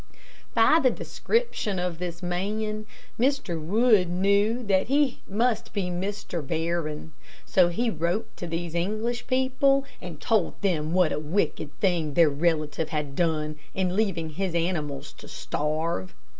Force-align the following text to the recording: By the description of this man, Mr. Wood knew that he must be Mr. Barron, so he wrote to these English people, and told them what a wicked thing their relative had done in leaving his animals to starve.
By 0.55 0.79
the 0.81 0.89
description 0.89 1.77
of 1.77 1.99
this 1.99 2.23
man, 2.23 2.87
Mr. 3.19 3.61
Wood 3.63 4.09
knew 4.09 4.63
that 4.63 4.87
he 4.87 5.19
must 5.27 5.73
be 5.73 5.91
Mr. 5.91 6.41
Barron, 6.43 7.13
so 7.45 7.67
he 7.69 7.91
wrote 7.91 8.35
to 8.37 8.47
these 8.47 8.73
English 8.73 9.27
people, 9.27 9.85
and 10.01 10.19
told 10.19 10.59
them 10.63 10.91
what 10.93 11.11
a 11.13 11.19
wicked 11.19 11.79
thing 11.79 12.15
their 12.15 12.29
relative 12.31 12.89
had 12.89 13.15
done 13.15 13.57
in 13.75 13.95
leaving 13.95 14.31
his 14.31 14.55
animals 14.55 15.13
to 15.19 15.27
starve. 15.27 16.15